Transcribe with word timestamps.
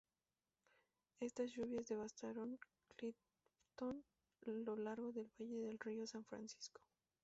Estas 1.19 1.51
lluvias 1.51 1.85
devastaron 1.85 2.57
Clifton 2.97 4.03
lo 4.47 4.75
largo 4.75 5.11
del 5.11 5.29
valle 5.39 5.59
del 5.61 5.77
río 5.77 6.07
San 6.07 6.25
Francisco. 6.25 6.81